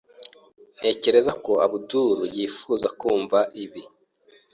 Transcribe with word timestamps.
Ntekereza 0.77 1.31
ko 1.45 1.51
Abdul 1.65 2.17
yifuza 2.35 2.87
kumva 2.99 3.39
ibi. 3.63 3.81